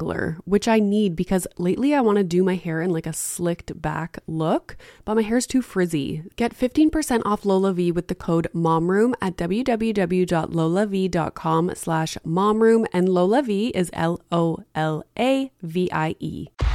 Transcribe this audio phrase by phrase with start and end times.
[0.00, 3.12] detangler which I need because lately I want to do my hair in like a
[3.12, 6.24] slicked back look, but my hair is too frizzy.
[6.36, 13.90] Get 15% off LolaVie with the code MOMROOM at www.lolav.com slash MOMROOM and LolaVie is
[13.92, 14.66] L-O-L-A-V-I-E.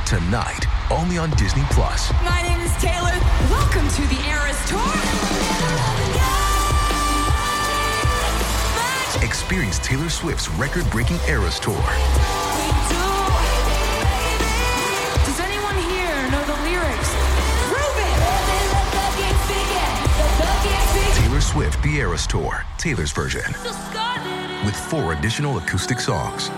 [0.05, 2.14] Tonight, only on Disney Plus.
[2.24, 3.18] My name is Taylor.
[3.50, 4.80] Welcome to the Eras Tour.
[9.24, 11.84] Experience Taylor Swift's record-breaking Eras Tour.
[21.96, 23.46] Tour, Taylor's version,
[24.65, 26.52] with four additional acoustic songs.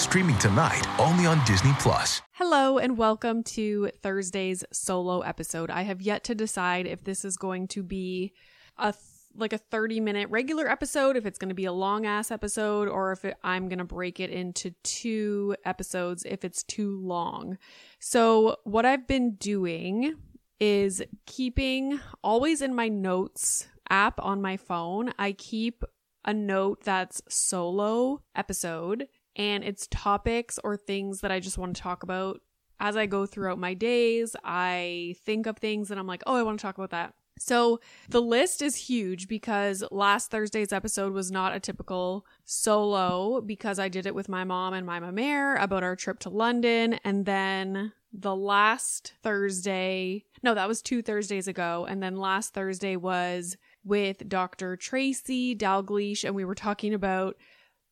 [0.00, 2.22] Streaming tonight only on Disney Plus.
[2.34, 5.70] Hello and welcome to Thursday's solo episode.
[5.72, 8.32] I have yet to decide if this is going to be
[8.76, 9.02] a th-
[9.34, 12.86] like a 30 minute regular episode, if it's going to be a long ass episode,
[12.86, 17.58] or if it, I'm going to break it into two episodes if it's too long.
[17.98, 20.14] So, what I've been doing
[20.60, 25.84] is keeping always in my notes app on my phone, I keep
[26.24, 31.82] a note that's solo episode and it's topics or things that I just want to
[31.82, 32.40] talk about
[32.80, 34.34] as I go throughout my days.
[34.44, 37.14] I think of things and I'm like, oh, I want to talk about that.
[37.38, 43.78] So the list is huge because last Thursday's episode was not a typical solo because
[43.78, 46.94] I did it with my mom and my mare about our trip to London.
[47.04, 51.86] And then the last Thursday, no, that was two Thursdays ago.
[51.88, 54.76] And then last Thursday was with Dr.
[54.76, 57.36] Tracy Dalgleish, and we were talking about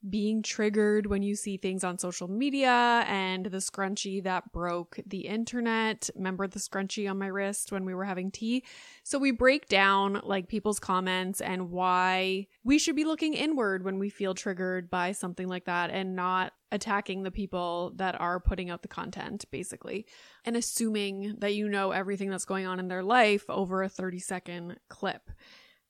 [0.08, 5.26] being triggered when you see things on social media and the scrunchie that broke the
[5.26, 6.08] internet.
[6.14, 8.64] Remember the scrunchie on my wrist when we were having tea?
[9.02, 13.98] So we break down like people's comments and why we should be looking inward when
[13.98, 18.70] we feel triggered by something like that and not attacking the people that are putting
[18.70, 20.04] out the content basically
[20.44, 24.18] and assuming that you know everything that's going on in their life over a 30
[24.18, 25.30] second clip.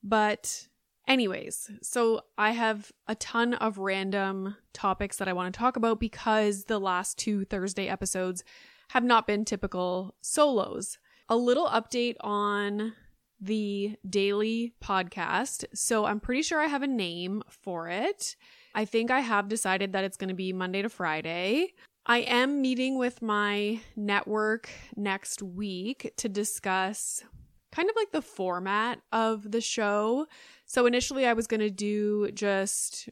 [0.03, 0.67] But
[1.07, 6.01] Anyways, so I have a ton of random topics that I want to talk about
[6.01, 8.43] because the last two Thursday episodes
[8.89, 10.97] have not been typical solos.
[11.29, 12.93] A little update on
[13.39, 15.63] the daily podcast.
[15.73, 18.35] So I'm pretty sure I have a name for it.
[18.75, 21.73] I think I have decided that it's going to be Monday to Friday.
[22.05, 27.23] I am meeting with my network next week to discuss
[27.71, 30.27] kind of like the format of the show.
[30.65, 33.09] So initially I was going to do just,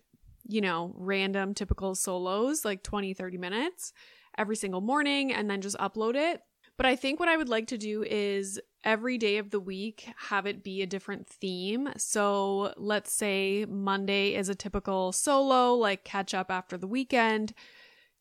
[0.48, 3.94] you know, random typical solos, like 20, 30 minutes
[4.38, 6.42] every single morning and then just upload it.
[6.78, 10.10] But I think what I would like to do is every day of the week
[10.30, 11.90] have it be a different theme.
[11.98, 17.54] So let's say Monday is a typical solo, like catch up after the weekend.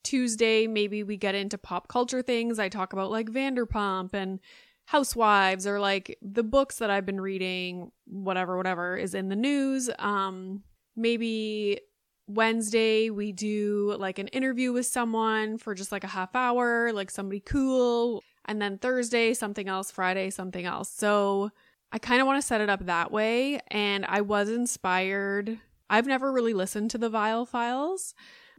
[0.05, 2.59] Tuesday, maybe we get into pop culture things.
[2.59, 4.39] I talk about like Vanderpump and
[4.87, 9.91] housewives or like the books that I've been reading, whatever, whatever is in the news.
[9.99, 10.63] Um,
[10.97, 11.81] maybe
[12.27, 17.11] Wednesday we do like an interview with someone for just like a half hour, like
[17.11, 18.23] somebody cool.
[18.47, 20.91] And then Thursday, something else, Friday, something else.
[20.91, 21.51] So
[21.93, 23.61] I kind of want to set it up that way.
[23.69, 25.59] And I was inspired.
[25.89, 28.15] I've never really listened to the Viall Files,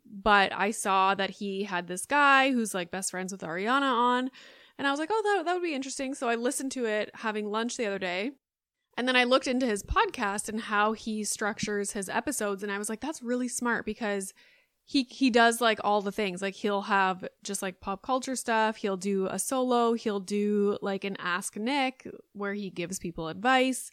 [0.06, 4.32] but I saw that he had this guy who's like best friends with Ariana on.
[4.78, 6.14] And I was like, oh, that, that would be interesting.
[6.14, 8.32] So I listened to it having lunch the other day.
[8.98, 12.64] And then I looked into his podcast and how he structures his episodes.
[12.64, 14.34] And I was like, that's really smart because
[14.86, 16.42] he he does like all the things.
[16.42, 18.78] Like he'll have just like pop culture stuff.
[18.78, 19.94] He'll do a solo.
[19.94, 23.92] He'll do like an Ask Nick where he gives people advice.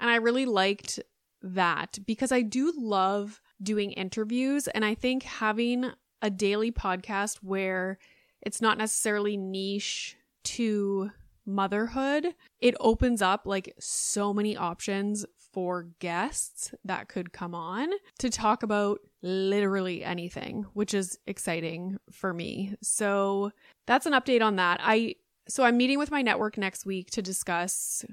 [0.00, 0.98] And I really liked
[1.42, 4.66] that because I do love doing interviews.
[4.68, 7.98] And I think having a daily podcast where
[8.42, 10.16] it's not necessarily niche
[10.56, 11.10] to
[11.46, 17.88] motherhood, it opens up like so many options for guests that could come on
[18.18, 22.74] to talk about literally anything, which is exciting for me.
[22.82, 23.50] So
[23.86, 24.80] that's an update on that.
[24.82, 25.16] I
[25.48, 28.04] so I'm meeting with my network next week to discuss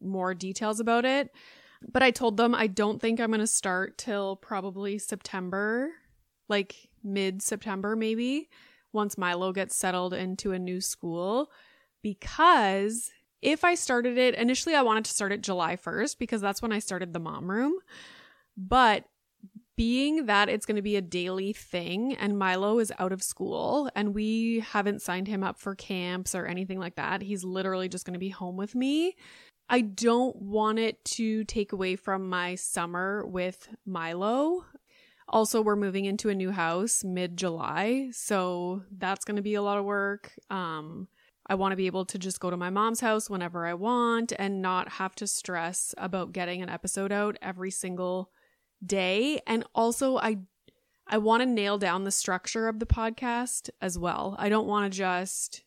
[0.00, 1.30] more details about it.
[1.92, 5.90] But I told them I don't think I'm going to start till probably September,
[6.48, 8.48] like mid September, maybe,
[8.92, 11.50] once Milo gets settled into a new school.
[12.06, 13.10] Because
[13.42, 16.70] if I started it, initially I wanted to start it July 1st because that's when
[16.70, 17.74] I started the mom room.
[18.56, 19.06] But
[19.76, 23.90] being that it's going to be a daily thing and Milo is out of school
[23.96, 28.06] and we haven't signed him up for camps or anything like that, he's literally just
[28.06, 29.16] going to be home with me.
[29.68, 34.64] I don't want it to take away from my summer with Milo.
[35.28, 39.62] Also, we're moving into a new house mid July, so that's going to be a
[39.62, 40.30] lot of work.
[40.50, 41.08] Um,
[41.48, 44.32] I want to be able to just go to my mom's house whenever I want
[44.38, 48.30] and not have to stress about getting an episode out every single
[48.84, 50.38] day and also I
[51.08, 54.34] I want to nail down the structure of the podcast as well.
[54.40, 55.62] I don't want to just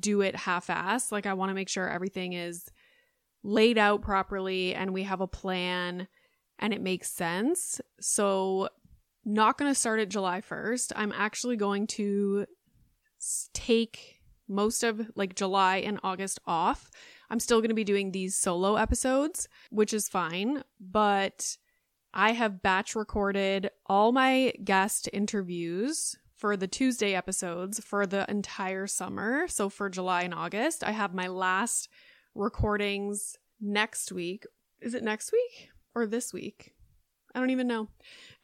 [0.00, 1.12] do it half-ass.
[1.12, 2.64] Like I want to make sure everything is
[3.42, 6.08] laid out properly and we have a plan
[6.58, 7.82] and it makes sense.
[8.00, 8.70] So
[9.26, 10.92] not going to start at July 1st.
[10.96, 12.46] I'm actually going to
[13.52, 14.15] take
[14.48, 16.90] most of like July and August off.
[17.30, 21.56] I'm still going to be doing these solo episodes, which is fine, but
[22.14, 28.86] I have batch recorded all my guest interviews for the Tuesday episodes for the entire
[28.86, 29.48] summer.
[29.48, 31.88] So for July and August, I have my last
[32.34, 34.44] recordings next week.
[34.80, 36.74] Is it next week or this week?
[37.34, 37.88] I don't even know.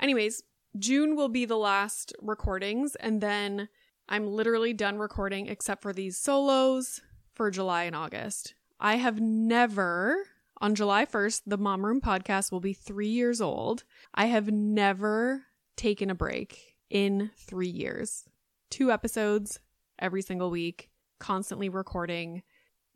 [0.00, 0.42] Anyways,
[0.78, 3.68] June will be the last recordings, and then
[4.08, 7.00] I'm literally done recording except for these solos
[7.34, 8.54] for July and August.
[8.78, 10.16] I have never
[10.62, 13.82] on July 1st, the Mom Room podcast will be three years old.
[14.14, 15.42] I have never
[15.74, 18.28] taken a break in three years.
[18.70, 19.58] Two episodes
[19.98, 20.88] every single week,
[21.18, 22.44] constantly recording.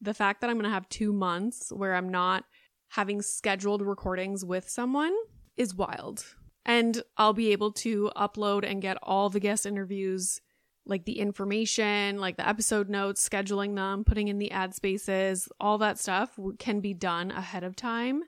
[0.01, 2.45] The fact that I'm going to have two months where I'm not
[2.91, 5.15] having scheduled recordings with someone
[5.57, 6.25] is wild.
[6.65, 10.41] And I'll be able to upload and get all the guest interviews
[10.87, 15.79] like the information, like the episode notes, scheduling them, putting in the ad spaces, all
[15.79, 18.23] that stuff can be done ahead of time.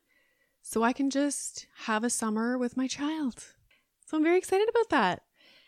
[0.63, 3.45] So I can just have a summer with my child.
[4.07, 5.23] So I'm very excited about that.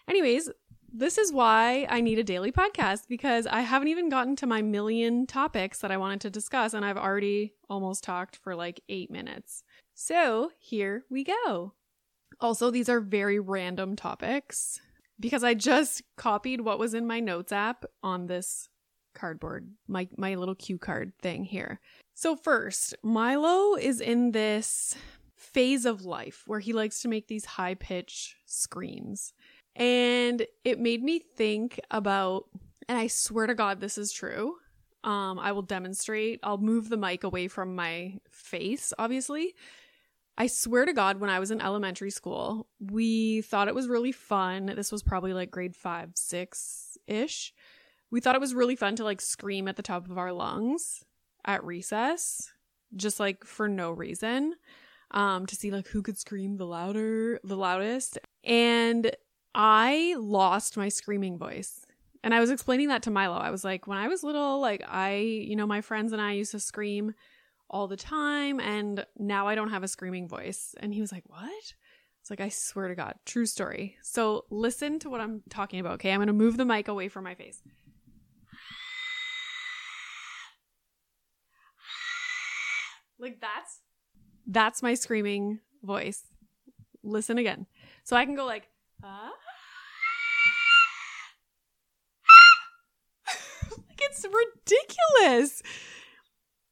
[0.08, 0.50] Anyways,
[0.92, 4.60] this is why I need a daily podcast because I haven't even gotten to my
[4.60, 9.10] million topics that I wanted to discuss, and I've already almost talked for like eight
[9.10, 9.62] minutes.
[9.94, 11.74] So here we go.
[12.40, 14.80] Also, these are very random topics
[15.20, 18.68] because I just copied what was in my notes app on this
[19.14, 21.80] cardboard, my my little cue card thing here.
[22.14, 24.96] So first, Milo is in this
[25.36, 29.32] phase of life where he likes to make these high pitch screams.
[29.76, 32.44] And it made me think about
[32.88, 34.56] and I swear to god this is true.
[35.04, 36.40] Um I will demonstrate.
[36.42, 39.54] I'll move the mic away from my face obviously
[40.40, 44.10] I swear to God, when I was in elementary school, we thought it was really
[44.10, 44.72] fun.
[44.74, 47.52] This was probably like grade five, six ish.
[48.10, 51.04] We thought it was really fun to like scream at the top of our lungs
[51.44, 52.50] at recess,
[52.96, 54.54] just like for no reason,
[55.10, 58.16] um, to see like who could scream the louder, the loudest.
[58.42, 59.14] And
[59.54, 61.84] I lost my screaming voice.
[62.24, 63.36] And I was explaining that to Milo.
[63.36, 66.32] I was like, when I was little, like I, you know, my friends and I
[66.32, 67.12] used to scream
[67.70, 70.74] all the time and now I don't have a screaming voice.
[70.80, 71.74] And he was like, What?
[72.20, 73.96] It's like, I swear to God, true story.
[74.02, 76.12] So listen to what I'm talking about, okay?
[76.12, 77.62] I'm gonna move the mic away from my face.
[83.18, 83.80] Like that's
[84.46, 86.24] that's my screaming voice.
[87.02, 87.66] Listen again.
[88.02, 88.68] So I can go like,
[89.04, 89.30] ah.
[93.70, 95.62] like it's ridiculous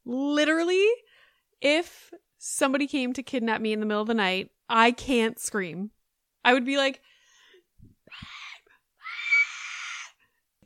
[0.09, 0.85] literally,
[1.61, 5.91] if somebody came to kidnap me in the middle of the night, I can't scream.
[6.43, 7.01] I would be like,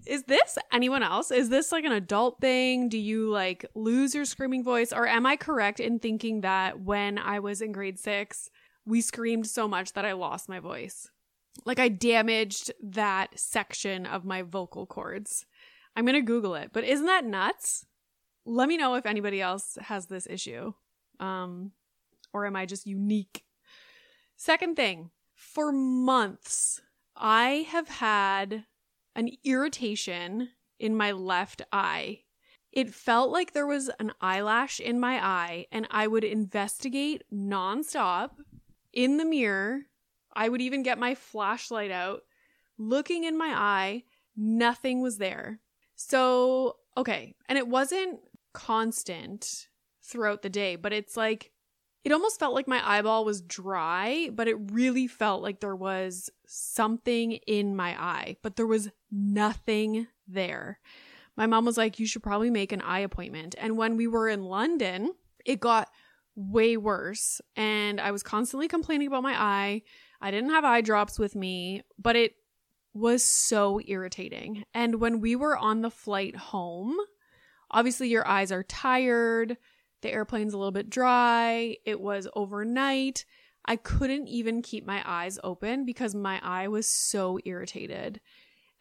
[0.06, 1.32] is this anyone else?
[1.32, 2.90] Is this like an adult thing?
[2.90, 4.92] Do you like lose your screaming voice?
[4.92, 8.50] Or am I correct in thinking that when I was in grade six,
[8.86, 11.10] we screamed so much that I lost my voice?
[11.66, 15.46] Like I damaged that section of my vocal cords.
[15.96, 17.86] I'm going to Google it, but isn't that nuts?
[18.46, 20.74] Let me know if anybody else has this issue.
[21.20, 21.72] Um,
[22.34, 23.44] or am I just unique?
[24.36, 26.82] Second thing, for months,
[27.16, 28.66] I have had
[29.16, 32.22] an irritation in my left eye.
[32.72, 38.32] It felt like there was an eyelash in my eye, and I would investigate nonstop
[38.92, 39.82] in the mirror.
[40.36, 42.22] I would even get my flashlight out,
[42.80, 44.04] looking in my eye.
[44.36, 45.60] Nothing was there.
[45.96, 47.36] So, okay.
[47.48, 48.20] And it wasn't
[48.54, 49.68] constant
[50.04, 51.52] throughout the day, but it's like
[52.04, 56.30] it almost felt like my eyeball was dry, but it really felt like there was
[56.46, 60.80] something in my eye, but there was nothing there.
[61.38, 63.56] My mom was like, You should probably make an eye appointment.
[63.58, 65.12] And when we were in London,
[65.46, 65.90] it got
[66.36, 67.42] way worse.
[67.56, 69.84] And I was constantly complaining about my eye.
[70.22, 72.34] I didn't have eye drops with me, but it
[72.94, 74.64] was so irritating.
[74.74, 76.96] And when we were on the flight home,
[77.74, 79.58] obviously your eyes are tired,
[80.02, 83.26] the airplane's a little bit dry, it was overnight.
[83.66, 88.20] I couldn't even keep my eyes open because my eye was so irritated.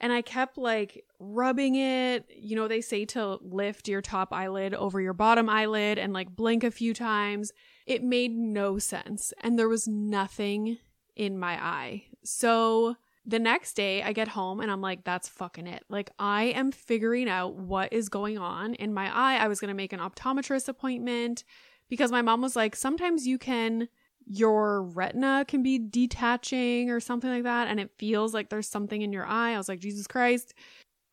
[0.00, 2.26] And I kept like rubbing it.
[2.36, 6.34] You know, they say to lift your top eyelid over your bottom eyelid and like
[6.34, 7.52] blink a few times.
[7.86, 9.32] It made no sense.
[9.40, 10.78] And there was nothing
[11.14, 12.06] in my eye.
[12.24, 15.84] So the next day I get home and I'm like, that's fucking it.
[15.88, 19.36] Like, I am figuring out what is going on in my eye.
[19.36, 21.44] I was going to make an optometrist appointment
[21.88, 23.88] because my mom was like, sometimes you can,
[24.26, 27.68] your retina can be detaching or something like that.
[27.68, 29.52] And it feels like there's something in your eye.
[29.52, 30.54] I was like, Jesus Christ.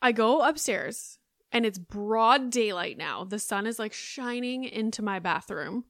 [0.01, 1.19] I go upstairs
[1.51, 3.23] and it's broad daylight now.
[3.23, 5.85] The sun is like shining into my bathroom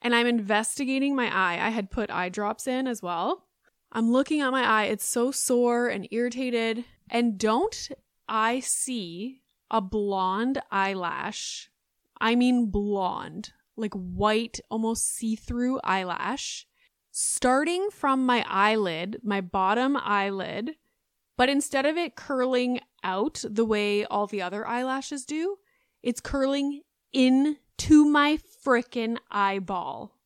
[0.00, 1.58] and I'm investigating my eye.
[1.66, 3.44] I had put eye drops in as well.
[3.92, 4.84] I'm looking at my eye.
[4.84, 6.84] It's so sore and irritated.
[7.08, 7.90] And don't
[8.28, 11.70] I see a blonde eyelash?
[12.20, 16.66] I mean, blonde, like white, almost see through eyelash,
[17.10, 20.76] starting from my eyelid, my bottom eyelid.
[21.36, 25.56] But instead of it curling out the way all the other eyelashes do,
[26.02, 26.82] it's curling
[27.12, 30.19] into my frickin' eyeball.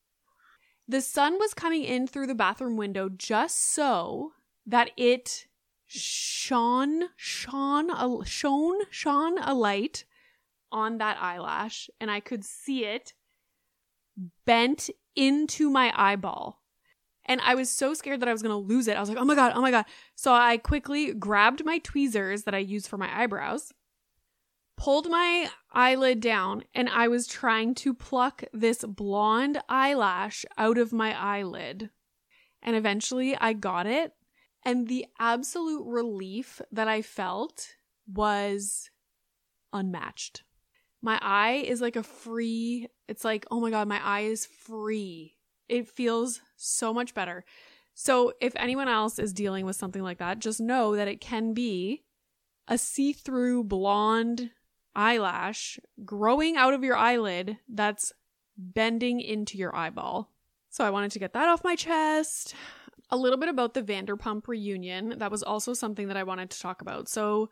[0.86, 4.32] The sun was coming in through the bathroom window just so
[4.66, 5.46] that it
[5.86, 10.04] shone, shone, a, shone, shone a light
[10.70, 13.14] on that eyelash, and I could see it
[14.44, 16.60] bent into my eyeball.
[17.26, 18.96] And I was so scared that I was going to lose it.
[18.96, 19.86] I was like, oh my God, oh my God.
[20.14, 23.72] So I quickly grabbed my tweezers that I use for my eyebrows
[24.76, 30.92] pulled my eyelid down and I was trying to pluck this blonde eyelash out of
[30.92, 31.90] my eyelid.
[32.62, 34.12] And eventually I got it.
[34.64, 37.68] And the absolute relief that I felt
[38.10, 38.90] was
[39.72, 40.42] unmatched.
[41.02, 45.36] My eye is like a free, it's like, oh my God, my eye is free.
[45.68, 47.44] It feels so much better.
[47.94, 51.52] So if anyone else is dealing with something like that, just know that it can
[51.52, 52.04] be
[52.66, 54.50] a see through blonde
[54.94, 58.12] eyelash growing out of your eyelid that's
[58.56, 60.30] bending into your eyeball.
[60.70, 62.54] So I wanted to get that off my chest.
[63.10, 65.18] A little bit about the Vanderpump reunion.
[65.18, 67.08] That was also something that I wanted to talk about.
[67.08, 67.50] So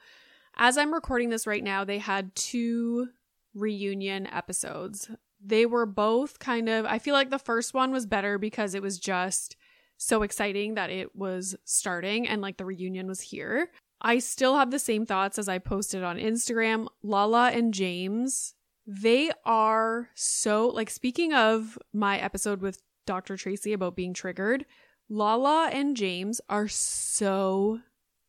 [0.57, 3.09] as I'm recording this right now, they had two
[3.55, 5.11] reunion episodes.
[5.45, 8.83] They were both kind of, I feel like the first one was better because it
[8.83, 9.57] was just
[9.97, 13.71] so exciting that it was starting and like the reunion was here.
[14.03, 16.89] I still have the same thoughts as I posted on Instagram.
[17.03, 18.55] Lala and James,
[18.85, 23.37] they are so, like, speaking of my episode with Dr.
[23.37, 24.67] Tracy about being triggered,
[25.09, 27.81] Lala and James are so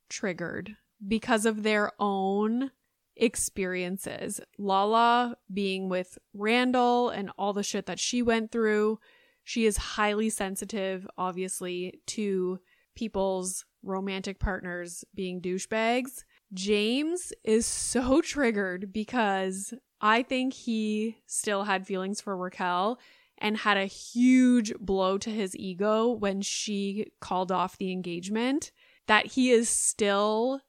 [0.10, 0.76] triggered
[1.06, 2.72] because of their own
[3.16, 4.42] experiences.
[4.60, 9.00] Lala being with Randall and all the shit that she went through.
[9.44, 12.60] She is highly sensitive, obviously, to
[12.96, 16.24] people's romantic partners being douchebags.
[16.54, 23.00] James is so triggered because I think he still had feelings for Raquel
[23.38, 28.72] and had a huge blow to his ego when she called off the engagement.
[29.08, 30.62] That he is still.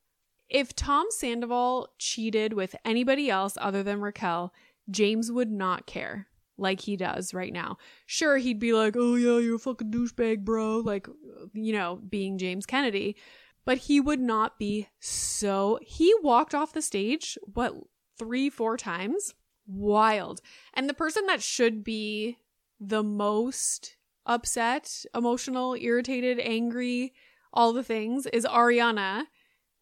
[0.49, 4.53] If Tom Sandoval cheated with anybody else other than Raquel,
[4.91, 7.77] James would not care like he does right now.
[8.07, 10.79] Sure, he'd be like, oh yeah, you're a fucking douchebag, bro.
[10.79, 11.09] Like,
[11.53, 13.17] you know, being James Kennedy.
[13.65, 15.79] But he would not be so.
[15.83, 17.73] He walked off the stage, what,
[18.19, 19.35] three, four times?
[19.67, 20.41] Wild.
[20.75, 22.37] And the person that should be
[22.79, 23.97] the most
[24.27, 27.15] upset, emotional, irritated, angry,
[27.53, 29.25] all the things is Ariana.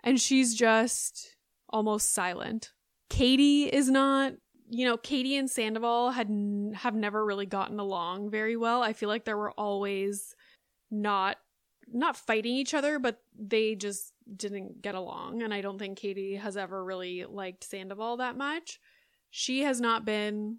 [0.04, 1.36] And she's just
[1.68, 2.72] almost silent.
[3.08, 4.34] Katie is not
[4.74, 8.82] you know, Katie and Sandoval had n- have never really gotten along very well.
[8.82, 10.34] I feel like there were always
[10.90, 11.36] not
[11.92, 15.42] not fighting each other, but they just didn't get along.
[15.42, 18.80] And I don't think Katie has ever really liked Sandoval that much.
[19.30, 20.58] She has not been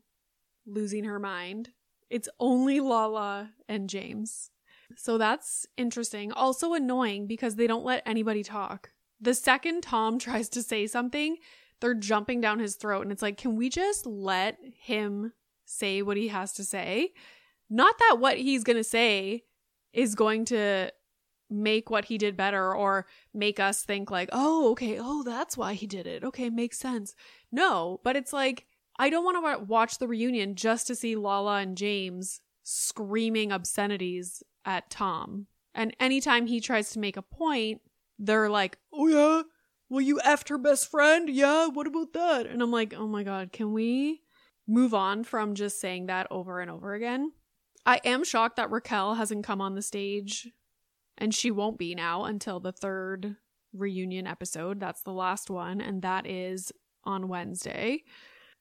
[0.67, 1.69] losing her mind.
[2.11, 4.51] It's only Lala and James.
[4.95, 6.31] So that's interesting.
[6.31, 8.91] Also annoying because they don't let anybody talk.
[9.19, 11.37] The second Tom tries to say something,
[11.83, 15.33] they're jumping down his throat and it's like can we just let him
[15.65, 17.11] say what he has to say
[17.69, 19.43] Not that what he's going to say
[19.93, 20.91] is going to
[21.49, 25.73] make what he did better or make us think like, "Oh, okay, oh, that's why
[25.73, 26.23] he did it.
[26.23, 27.15] Okay, makes sense."
[27.51, 28.65] No, but it's like
[28.99, 34.43] I don't want to watch the reunion just to see Lala and James screaming obscenities
[34.65, 35.47] at Tom.
[35.73, 37.81] And anytime he tries to make a point,
[38.19, 39.43] they're like, "Oh yeah,
[39.93, 41.67] well you effed her best friend, yeah.
[41.67, 44.21] What about that?" And I'm like, "Oh my god, can we
[44.67, 47.31] move on from just saying that over and over again?"
[47.85, 50.49] I am shocked that Raquel hasn't come on the stage,
[51.17, 53.37] and she won't be now until the third
[53.73, 54.79] reunion episode.
[54.79, 56.71] That's the last one, and that is
[57.03, 58.03] on Wednesday.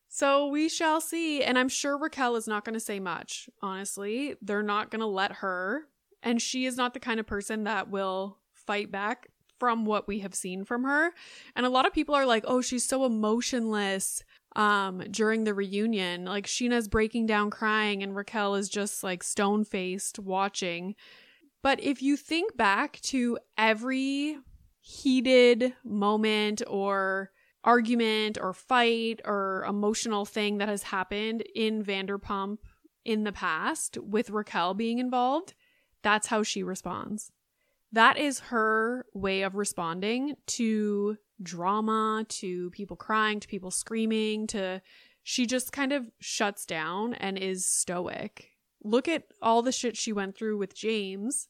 [0.08, 1.42] So we shall see.
[1.42, 4.34] And I'm sure Raquel is not going to say much, honestly.
[4.42, 5.84] They're not going to let her.
[6.22, 9.28] And she is not the kind of person that will fight back
[9.62, 11.12] from what we have seen from her.
[11.54, 14.24] And a lot of people are like, oh, she's so emotionless
[14.56, 16.24] um during the reunion.
[16.24, 20.96] Like Scheana's breaking down crying and Raquel is just like stone faced watching.
[21.62, 24.36] But if you think back to every
[24.80, 27.30] heated moment or
[27.62, 32.58] argument or fight or emotional thing that has happened in Vanderpump
[33.04, 35.54] in the past with Raquel being involved,
[36.02, 37.30] that's how she responds.
[37.92, 44.80] That is her way of responding to drama, to people crying, to people screaming, to
[45.22, 48.48] she just kind of shuts down and is stoic.
[48.82, 51.48] Look at all the shit she went through with James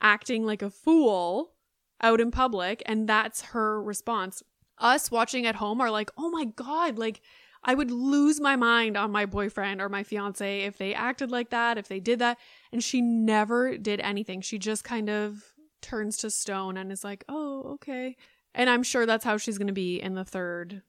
[0.00, 1.52] acting like a fool
[2.00, 4.42] out in public and that's her response
[4.80, 7.20] us watching at home are like, oh my God, like
[7.62, 11.50] I would lose my mind on my boyfriend or my fiance if they acted like
[11.50, 12.38] that, if they did that.
[12.72, 14.40] And she never did anything.
[14.40, 15.49] She just kind of
[15.80, 18.16] turns to stone and is like, oh, okay.
[18.54, 20.82] And I'm sure that's how she's going to be in the third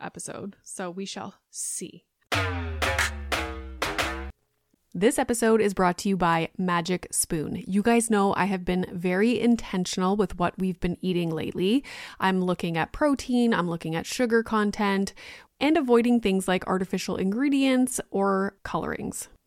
[0.00, 0.56] episode.
[0.62, 2.04] So we shall see.
[4.94, 7.64] This episode is brought to you by Magic Spoon.
[7.66, 11.82] You guys know I have been very intentional with what we've been eating lately.
[12.20, 15.14] I'm looking at protein, I'm looking at sugar content,
[15.58, 19.28] and avoiding things like artificial ingredients or colorings.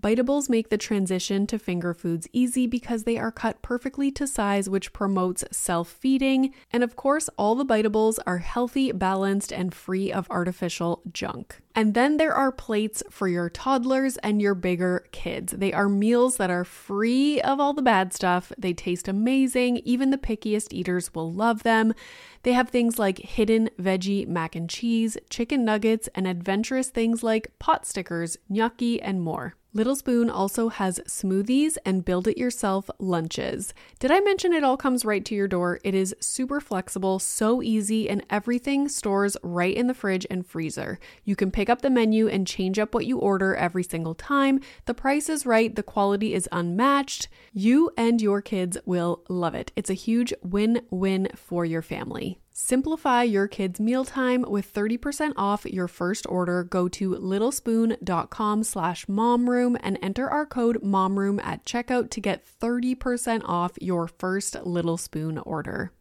[0.00, 4.68] Biteables make the transition to finger foods easy because they are cut perfectly to size,
[4.68, 6.54] which promotes self feeding.
[6.72, 11.60] And of course, all the biteables are healthy, balanced, and free of artificial junk.
[11.74, 15.52] And then there are plates for your toddlers and your bigger kids.
[15.52, 18.52] They are meals that are free of all the bad stuff.
[18.58, 19.78] They taste amazing.
[19.78, 21.94] Even the pickiest eaters will love them.
[22.42, 27.56] They have things like hidden veggie mac and cheese, chicken nuggets, and adventurous things like
[27.58, 29.54] pot stickers, gnocchi, and more.
[29.72, 33.72] Little Spoon also has smoothies and build it yourself lunches.
[34.00, 35.78] Did I mention it all comes right to your door?
[35.84, 40.98] It is super flexible, so easy, and everything stores right in the fridge and freezer.
[41.24, 44.60] You can pick up the menu and change up what you order every single time.
[44.86, 47.28] The price is right, the quality is unmatched.
[47.52, 49.70] You and your kids will love it.
[49.76, 52.38] It's a huge win win for your family.
[52.50, 56.64] Simplify your kids' mealtime with 30% off your first order.
[56.64, 63.42] Go to littlespoon.com slash momroom and enter our code momroom at checkout to get 30%
[63.44, 65.92] off your first Little Spoon order.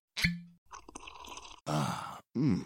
[1.67, 2.65] Ah, mmm.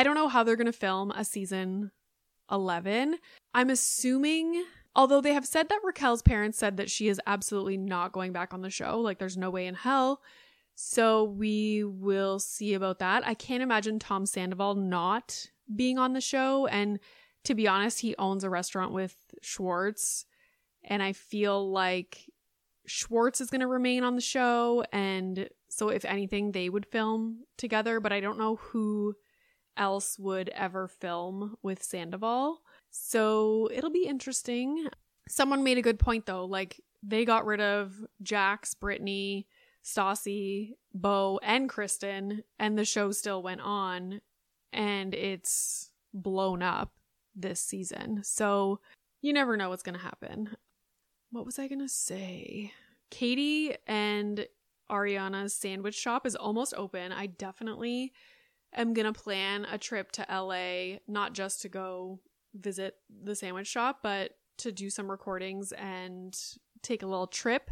[0.00, 1.90] I don't know how they're going to film a season
[2.50, 3.16] 11.
[3.52, 4.64] I'm assuming,
[4.96, 8.54] although they have said that Raquel's parents said that she is absolutely not going back
[8.54, 10.22] on the show, like there's no way in hell.
[10.74, 13.26] So we will see about that.
[13.26, 16.66] I can't imagine Tom Sandoval not being on the show.
[16.68, 16.98] And
[17.44, 20.24] to be honest, he owns a restaurant with Schwartz.
[20.82, 22.30] And I feel like
[22.86, 24.82] Schwartz is going to remain on the show.
[24.94, 28.00] And so, if anything, they would film together.
[28.00, 29.14] But I don't know who
[29.76, 32.60] else would ever film with Sandoval.
[32.90, 34.88] So it'll be interesting.
[35.28, 36.44] Someone made a good point though.
[36.44, 39.46] Like they got rid of Jax, Brittany,
[39.84, 44.20] Stassi, Beau, and Kristen, and the show still went on
[44.72, 46.92] and it's blown up
[47.34, 48.20] this season.
[48.22, 48.80] So
[49.22, 50.56] you never know what's going to happen.
[51.30, 52.72] What was I going to say?
[53.10, 54.46] Katie and
[54.90, 57.12] Ariana's sandwich shop is almost open.
[57.12, 58.12] I definitely
[58.74, 62.20] am going to plan a trip to LA, not just to go
[62.54, 66.38] visit the sandwich shop, but to do some recordings and
[66.82, 67.70] take a little trip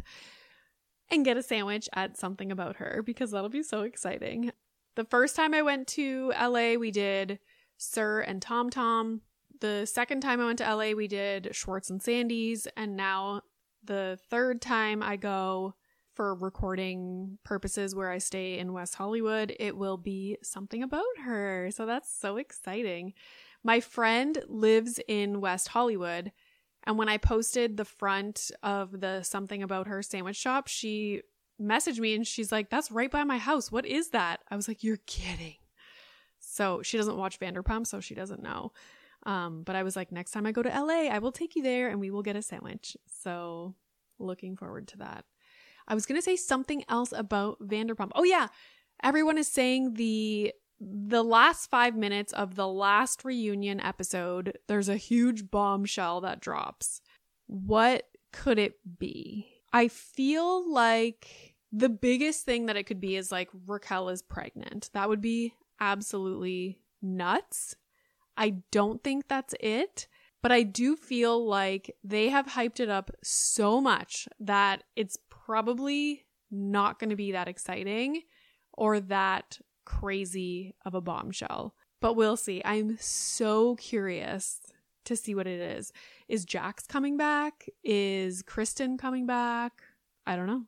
[1.11, 4.51] and get a sandwich at something about her because that'll be so exciting.
[4.95, 7.39] The first time I went to LA, we did
[7.77, 9.21] SUR and Tom Tom.
[9.61, 12.67] The second time I went to LA, we did Schwartz and Sandy's.
[12.77, 13.41] And now
[13.83, 15.75] the third time I go,
[16.19, 21.69] for recording purposes where I stay in West Hollywood, it will be something about her.
[21.71, 23.13] So that's so exciting.
[23.63, 26.33] My friend lives in West Hollywood.
[26.83, 31.21] And when I posted the front of the something about her sandwich shop, she
[31.57, 33.71] messaged me and she's like, That's right by my house.
[33.71, 34.41] What is that?
[34.51, 35.55] I was like, You're kidding.
[36.39, 38.73] So she doesn't watch Vanderpump, so she doesn't know.
[39.23, 41.63] Um, but I was like, Next time I go to LA, I will take you
[41.63, 42.97] there and we will get a sandwich.
[43.07, 43.75] So
[44.19, 45.23] looking forward to that.
[45.89, 48.11] I was to say something else about Vanderpump.
[48.15, 48.47] Oh yeah,
[49.03, 54.95] everyone is saying the the last 5 minutes of the last reunion episode, there's a
[54.95, 57.01] huge bombshell that drops.
[57.47, 59.47] What could it be?
[59.73, 64.89] I feel like the biggest thing that it could be is like Raquel is pregnant.
[64.93, 67.75] That would be absolutely nuts.
[68.37, 70.07] I don't think that's it.
[70.41, 75.17] But I do feel like they have hyped it up so much that it's
[75.49, 78.21] probably not going to be that exciting
[78.73, 81.73] or that crazy of a bombshell.
[82.01, 82.61] But we'll see.
[82.63, 84.61] I'm so curious
[85.05, 85.91] to see what it is.
[86.27, 87.67] Is Jax coming back?
[87.83, 89.81] Is Kristen coming back?
[90.27, 90.65] I don't know.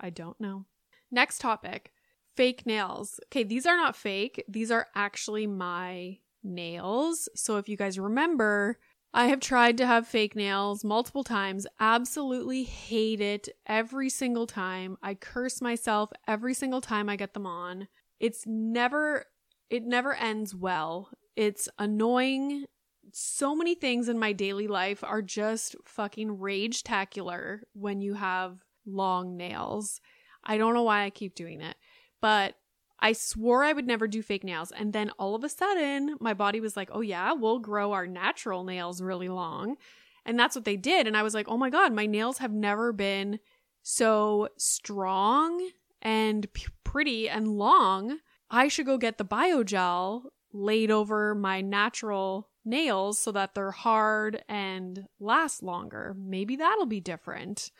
[0.00, 0.64] I don't know.
[1.12, 1.92] Next topic
[2.34, 3.20] fake nails.
[3.26, 7.28] Okay, these are not fake, these are actually my nails.
[7.36, 8.80] So if you guys remember,
[9.14, 14.96] I have tried to have fake nails multiple times, absolutely hate it every single time.
[15.02, 17.88] I curse myself every single time I get them on.
[18.20, 19.26] It's never
[19.68, 21.10] it never ends well.
[21.36, 22.66] It's annoying.
[23.12, 28.58] So many things in my daily life are just fucking rage tacular when you have
[28.86, 30.00] long nails.
[30.44, 31.76] I don't know why I keep doing it,
[32.20, 32.54] but
[33.02, 34.70] I swore I would never do fake nails.
[34.70, 38.06] And then all of a sudden, my body was like, oh, yeah, we'll grow our
[38.06, 39.76] natural nails really long.
[40.24, 41.08] And that's what they did.
[41.08, 43.40] And I was like, oh my God, my nails have never been
[43.82, 45.68] so strong
[46.00, 48.18] and p- pretty and long.
[48.48, 54.44] I should go get the biogel laid over my natural nails so that they're hard
[54.48, 56.14] and last longer.
[56.16, 57.72] Maybe that'll be different.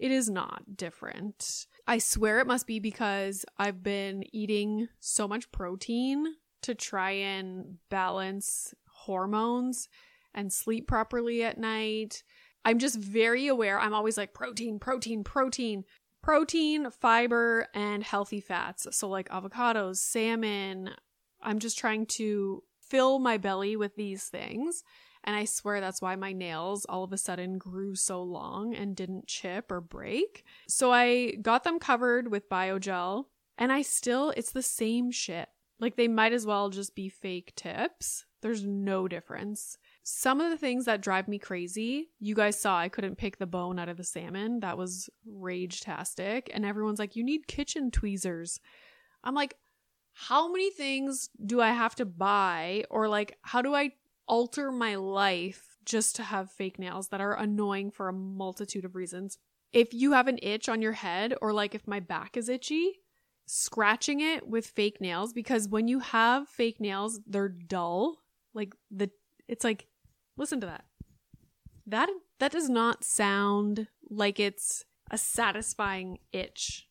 [0.00, 1.66] It is not different.
[1.86, 6.26] I swear it must be because I've been eating so much protein
[6.62, 9.88] to try and balance hormones
[10.34, 12.22] and sleep properly at night.
[12.64, 13.78] I'm just very aware.
[13.78, 15.84] I'm always like protein, protein, protein,
[16.22, 18.86] protein, fiber, and healthy fats.
[18.92, 20.90] So, like avocados, salmon.
[21.42, 24.82] I'm just trying to fill my belly with these things.
[25.24, 28.94] And I swear that's why my nails all of a sudden grew so long and
[28.94, 30.44] didn't chip or break.
[30.68, 33.24] So I got them covered with biogel
[33.56, 35.48] and I still, it's the same shit.
[35.80, 38.26] Like they might as well just be fake tips.
[38.42, 39.78] There's no difference.
[40.02, 43.46] Some of the things that drive me crazy, you guys saw I couldn't pick the
[43.46, 44.60] bone out of the salmon.
[44.60, 46.50] That was rage-tastic.
[46.52, 48.60] And everyone's like, you need kitchen tweezers.
[49.24, 49.56] I'm like,
[50.12, 52.84] how many things do I have to buy?
[52.90, 53.92] Or like, how do I
[54.26, 58.94] alter my life just to have fake nails that are annoying for a multitude of
[58.94, 59.38] reasons?
[59.72, 63.00] If you have an itch on your head, or like if my back is itchy,
[63.46, 68.22] scratching it with fake nails because when you have fake nails, they're dull.
[68.54, 69.10] Like the
[69.48, 69.86] it's like
[70.36, 70.84] listen to that.
[71.86, 72.08] That
[72.38, 76.88] that does not sound like it's a satisfying itch.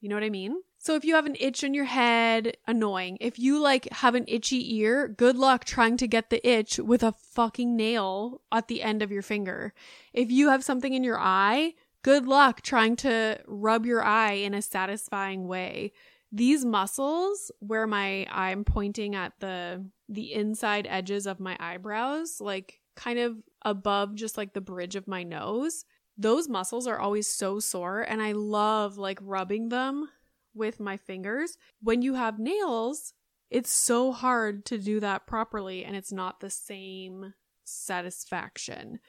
[0.00, 0.56] You know what I mean?
[0.80, 3.18] So if you have an itch in your head, annoying.
[3.20, 7.02] If you like have an itchy ear, good luck trying to get the itch with
[7.02, 9.74] a fucking nail at the end of your finger.
[10.12, 14.54] If you have something in your eye, good luck trying to rub your eye in
[14.54, 15.92] a satisfying way.
[16.30, 22.80] These muscles where my I'm pointing at the the inside edges of my eyebrows, like
[22.94, 25.84] kind of above just like the bridge of my nose,
[26.16, 30.08] those muscles are always so sore and I love like rubbing them
[30.54, 31.56] with my fingers.
[31.82, 33.14] When you have nails,
[33.50, 37.34] it's so hard to do that properly and it's not the same
[37.64, 39.00] satisfaction.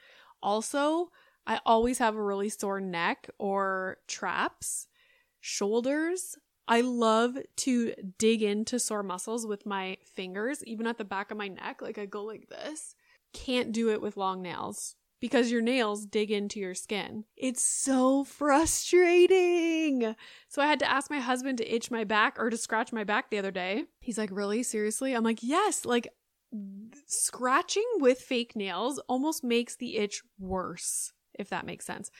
[0.42, 1.10] Also,
[1.46, 4.86] I always have a really sore neck or traps,
[5.40, 6.36] shoulders.
[6.68, 11.38] I love to dig into sore muscles with my fingers, even at the back of
[11.38, 11.82] my neck.
[11.82, 12.94] Like I go like this.
[13.32, 17.24] Can't do it with long nails because your nails dig into your skin.
[17.36, 20.14] It's so frustrating.
[20.48, 23.04] So I had to ask my husband to itch my back or to scratch my
[23.04, 23.84] back the other day.
[24.00, 24.62] He's like, Really?
[24.62, 25.14] Seriously?
[25.14, 25.84] I'm like, Yes.
[25.84, 26.08] Like,
[27.06, 32.10] scratching with fake nails almost makes the itch worse, if that makes sense.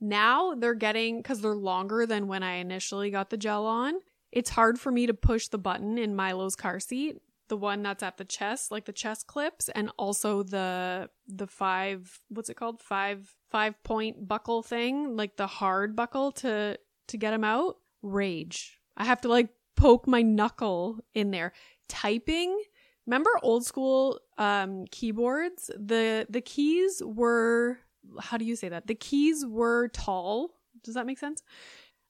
[0.00, 3.94] Now they're getting, because they're longer than when I initially got the gel on,
[4.32, 7.16] it's hard for me to push the button in Milo's car seat
[7.50, 12.20] the one that's at the chest, like the chest clips, and also the the five
[12.28, 12.80] what's it called?
[12.80, 17.76] Five five point buckle thing, like the hard buckle to to get them out.
[18.02, 18.78] Rage.
[18.96, 21.52] I have to like poke my knuckle in there.
[21.88, 22.58] Typing.
[23.06, 25.70] Remember old school um keyboards?
[25.76, 27.78] The the keys were
[28.20, 28.86] how do you say that?
[28.86, 30.52] The keys were tall.
[30.84, 31.42] Does that make sense?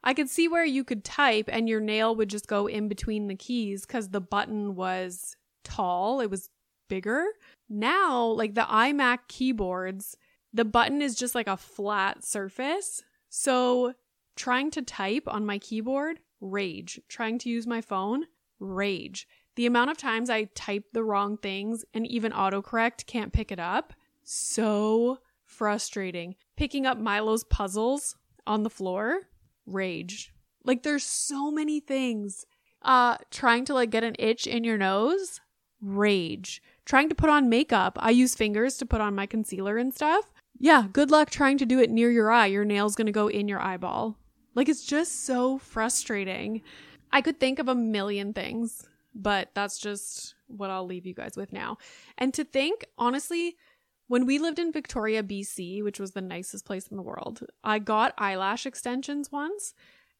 [0.02, 3.26] I could see where you could type and your nail would just go in between
[3.26, 6.48] the keys because the button was tall, it was
[6.88, 7.26] bigger.
[7.68, 10.16] Now, like the iMac keyboards,
[10.52, 13.02] the button is just like a flat surface.
[13.28, 13.94] So,
[14.36, 17.00] trying to type on my keyboard, rage.
[17.08, 18.24] Trying to use my phone,
[18.58, 19.28] rage.
[19.56, 23.60] The amount of times I type the wrong things and even autocorrect can't pick it
[23.60, 26.34] up, so frustrating.
[26.56, 29.22] Picking up Milo's puzzles on the floor,
[29.72, 30.32] rage.
[30.64, 32.46] Like there's so many things.
[32.82, 35.40] Uh trying to like get an itch in your nose,
[35.80, 36.62] rage.
[36.84, 37.96] Trying to put on makeup.
[38.00, 40.32] I use fingers to put on my concealer and stuff.
[40.58, 42.46] Yeah, good luck trying to do it near your eye.
[42.46, 44.18] Your nail's going to go in your eyeball.
[44.54, 46.62] Like it's just so frustrating.
[47.12, 51.36] I could think of a million things, but that's just what I'll leave you guys
[51.36, 51.78] with now.
[52.18, 53.56] And to think, honestly,
[54.10, 57.78] when we lived in Victoria, BC, which was the nicest place in the world, I
[57.78, 59.72] got eyelash extensions once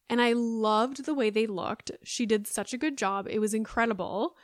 [0.09, 1.91] and I loved the way they looked.
[2.01, 3.27] She did such a good job.
[3.29, 4.37] It was incredible,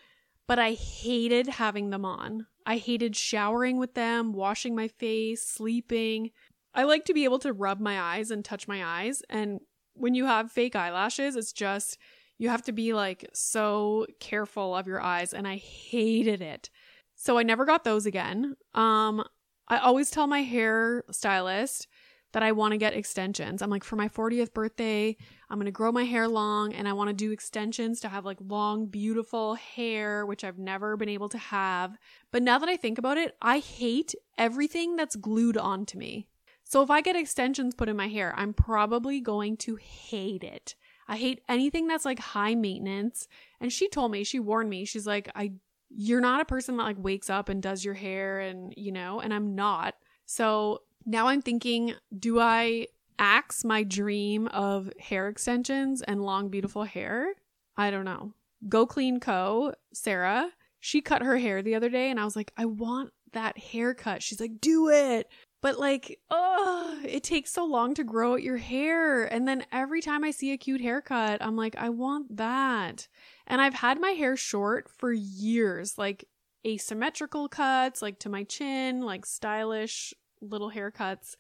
[0.48, 2.48] but I hated having them on.
[2.66, 6.32] I hated showering with them, washing my face, sleeping.
[6.74, 9.22] I like to be able to rub my eyes and touch my eyes.
[9.30, 9.62] And
[9.94, 11.98] when you have fake eyelashes, it's just,
[12.38, 15.32] you have to be like so careful of your eyes.
[15.32, 16.70] And I hated it.
[17.16, 18.58] So I never got those again.
[18.74, 19.24] Um,
[19.68, 21.88] I always tell my hair stylist
[22.34, 23.62] that I want to get extensions.
[23.62, 25.16] I'm like, for my 40th birthday,
[25.50, 28.26] I'm going to grow my hair long and I want to do extensions to have
[28.26, 31.98] like long, beautiful hair, which I've never been able to have.
[32.32, 36.28] But now that I think about it, I hate everything that's glued onto me.
[36.64, 40.76] So if I get extensions put in my hair, I'm probably going to hate it.
[41.08, 43.28] I hate anything that's like high maintenance.
[43.62, 45.54] And she told me, she warned me, she's like, I
[45.90, 49.20] you're not a person that like wakes up and does your hair and you know
[49.20, 49.96] and i'm not.
[50.26, 52.88] So now i'm thinking do i
[53.20, 57.34] axe my dream of hair extensions and long beautiful hair?
[57.76, 58.34] I don't know.
[58.68, 59.74] Go clean co.
[59.94, 63.58] Sarah she cut her hair the other day and i was like i want that
[63.58, 64.24] haircut.
[64.24, 65.28] She's like do it.
[65.62, 69.26] But like oh it takes so long to grow out your hair.
[69.26, 73.08] And then every time i see a cute haircut i'm like i want that
[73.48, 76.26] and I've had my hair short for years, like
[76.66, 81.36] asymmetrical cuts, like to my chin, like stylish little haircuts.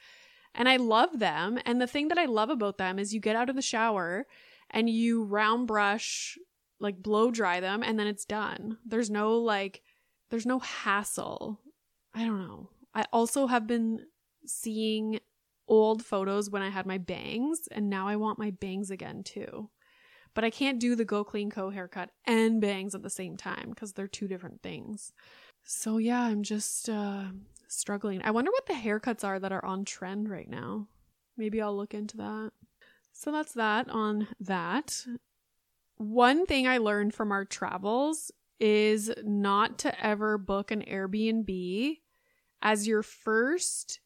[0.56, 1.60] And I love them.
[1.66, 4.26] And the thing that I love about them is you get out of the shower
[4.72, 6.38] and you round brush,
[6.80, 8.78] like blow dry them, and then it's done.
[8.86, 9.82] There's no like,
[10.30, 11.60] there's no hassle.
[12.14, 12.70] I don't know.
[12.94, 14.06] I also have been
[14.46, 15.20] seeing
[15.68, 19.70] old photos when I had my bangs, and now I want my bangs again too.
[20.38, 23.72] But I can't do the Go Clean Co haircut and bangs at the same time
[23.72, 25.12] because they're two different things.
[25.64, 27.24] So yeah, I'm just uh,
[27.68, 28.22] struggling.
[28.22, 30.90] I wonder what the haircuts are that are on trend right now.
[31.38, 32.52] Maybe I'll look into that.
[33.14, 35.08] So that's that on that.
[35.96, 41.98] One thing I learned from our travels is not to ever book an Airbnb
[42.62, 44.02] as your first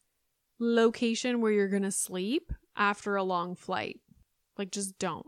[0.58, 4.00] location where you're going to sleep after a long flight.
[4.56, 5.26] Like just don't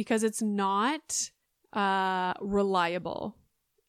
[0.00, 1.30] because it's not
[1.74, 3.36] uh reliable.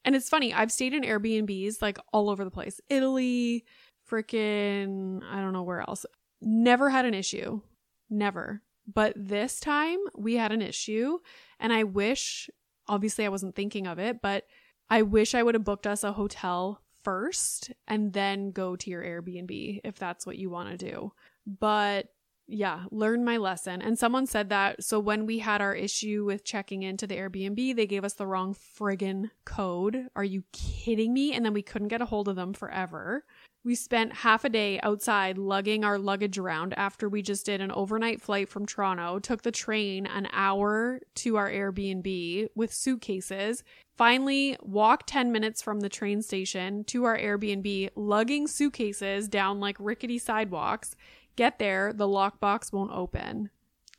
[0.04, 2.82] And it's funny, I've stayed in Airbnbs like all over the place.
[2.90, 3.64] Italy,
[4.10, 6.06] freaking I don't know where else.
[6.42, 7.62] Never had an issue.
[8.10, 8.62] Never.
[8.94, 11.20] But this time we had an issue
[11.62, 12.50] and I wish
[12.90, 14.48] obviously I wasn't thinking of it, but
[14.90, 19.02] I wish I would have booked us a hotel first and then go to your
[19.02, 21.14] Airbnb if that's what you want to do.
[21.48, 22.08] But
[22.52, 23.82] yeah, learn my lesson.
[23.82, 24.84] And someone said that.
[24.84, 28.28] So when we had our issue with checking into the Airbnb, they gave us the
[28.28, 30.08] wrong friggin' code.
[30.16, 31.34] Are you kidding me?
[31.34, 33.24] And then we couldn't get a hold of them forever.
[33.64, 37.72] We spent half a day outside lugging our luggage around after we just did an
[37.72, 43.64] overnight flight from Toronto, took the train an hour to our Airbnb with suitcases,
[43.96, 49.78] finally walked 10 minutes from the train station to our Airbnb, lugging suitcases down like
[49.80, 50.96] rickety sidewalks.
[51.36, 53.50] Get there, the lockbox won't open.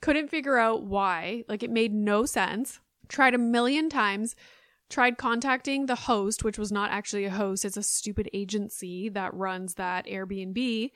[0.01, 1.45] Couldn't figure out why.
[1.49, 2.81] Like it made no sense.
[3.09, 4.35] Tried a million times
[4.93, 9.33] tried contacting the host, which was not actually a host, it's a stupid agency that
[9.33, 10.91] runs that Airbnb,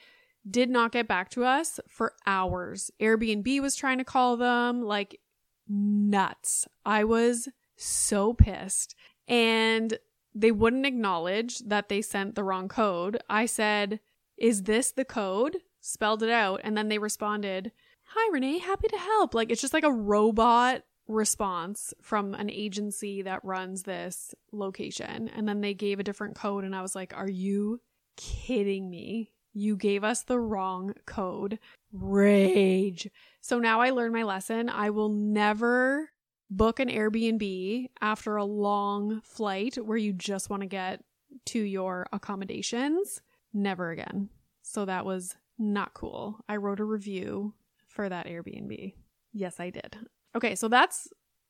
[0.49, 2.91] did not get back to us for hours.
[3.01, 5.19] Airbnb was trying to call them like
[5.67, 6.69] nuts.
[6.85, 8.95] I was so pissed.
[9.27, 9.99] And
[10.35, 13.19] they wouldn't acknowledge that they sent the wrong code.
[13.29, 13.99] I said,
[14.37, 15.57] Is this the code?
[15.87, 16.63] Spelled it out.
[16.65, 17.71] And then they responded,
[18.07, 19.35] Hi, Renee, happy to help.
[19.35, 25.29] Like, it's just like a robot response from an agency that runs this location.
[25.29, 27.81] And then they gave a different code, and I was like, Are you
[28.17, 29.31] kidding me?
[29.53, 31.61] You gave us the wrong code.
[31.93, 33.09] Rage.
[33.41, 34.69] So now I learned my lesson.
[34.69, 36.11] I will never
[36.51, 41.05] book an Airbnb after a long flight where you just want to get
[41.47, 43.23] to your accommodations.
[43.55, 44.31] Never again.
[44.63, 46.41] So that was not cool.
[46.49, 47.55] I wrote a review
[47.87, 48.95] for that Airbnb.
[49.33, 49.97] Yes, I did.
[50.35, 51.09] Okay, so that's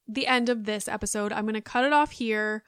[0.08, 1.32] the end of this episode.
[1.32, 2.62] I'm going to cut it off here.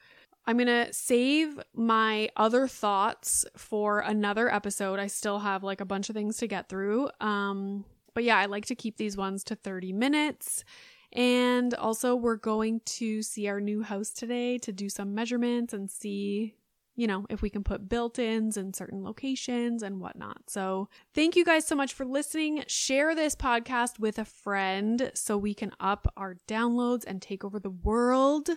[0.45, 4.99] I'm going to save my other thoughts for another episode.
[4.99, 7.09] I still have like a bunch of things to get through.
[7.19, 10.65] Um but yeah, I like to keep these ones to 30 minutes.
[11.13, 15.89] And also we're going to see our new house today to do some measurements and
[15.89, 16.55] see
[16.99, 20.49] you know, if we can put built ins in certain locations and whatnot.
[20.49, 22.65] So, thank you guys so much for listening.
[22.67, 27.57] Share this podcast with a friend so we can up our downloads and take over
[27.57, 28.49] the world.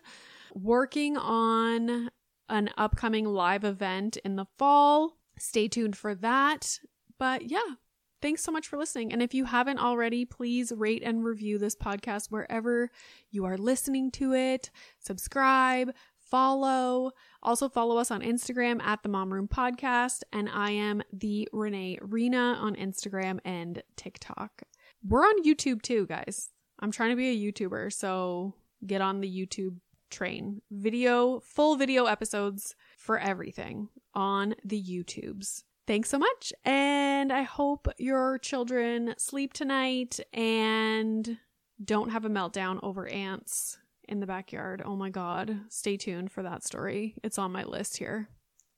[0.55, 2.11] Working on
[2.49, 5.19] an upcoming live event in the fall.
[5.39, 6.81] Stay tuned for that.
[7.21, 7.77] But yeah,
[8.23, 9.13] thanks so much for listening.
[9.13, 12.91] And if you haven't already, please rate and review this podcast wherever
[13.31, 14.71] you are listening to it.
[14.99, 15.93] Subscribe,
[16.33, 17.13] follow.
[17.43, 21.99] Also, follow us on Instagram at the Mom Room Podcast, and I am the Renee
[22.01, 24.63] Reina on Instagram and TikTok.
[25.07, 26.49] We're on YouTube too, guys.
[26.81, 28.55] I'm trying to be a YouTuber, so
[28.87, 29.77] get on the YouTube
[30.11, 30.63] train.
[30.71, 35.65] Video, full video episodes for everything on the YouTubes.
[35.87, 41.37] Thanks so much, and I hope your children sleep tonight and
[41.85, 43.77] don't have a meltdown over ants
[44.09, 44.83] in the backyard.
[44.85, 45.61] Oh my god.
[45.69, 47.15] Stay tuned for that story.
[47.23, 48.29] It's on my list here.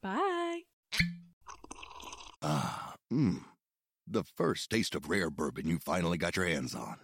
[0.02, 0.60] Bye.
[2.42, 3.42] Ah, mmm.
[4.06, 6.96] The first taste of rare bourbon you finally got your hands on.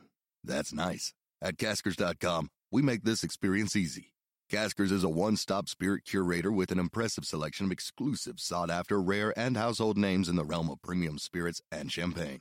[0.44, 1.14] That's nice.
[1.40, 4.12] At caskers.com, we make this experience easy.
[4.50, 9.00] Caskers is a one stop spirit curator with an impressive selection of exclusive, sought after,
[9.00, 12.40] rare, and household names in the realm of premium spirits and champagne.